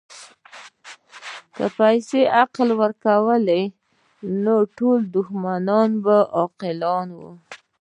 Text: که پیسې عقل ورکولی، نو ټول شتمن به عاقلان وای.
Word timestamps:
که 1.55 1.65
پیسې 1.77 2.19
عقل 2.43 2.69
ورکولی، 2.81 3.63
نو 4.43 4.55
ټول 4.77 4.99
شتمن 5.11 5.89
به 6.03 6.17
عاقلان 6.37 7.07
وای. 7.17 7.33